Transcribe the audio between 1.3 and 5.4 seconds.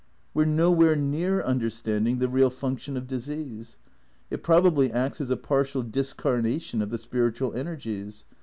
understanding the real function of disease. It probably acts as a